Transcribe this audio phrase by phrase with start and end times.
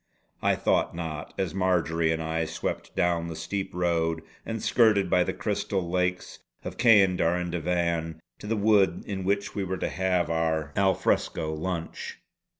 [0.41, 5.23] I thought not, as Marjory and I swept down the steep road and skirted by
[5.23, 9.89] the crystal lakes of Ceander and Davan to the wood in which we were to
[9.89, 12.17] have our al fresco lunch.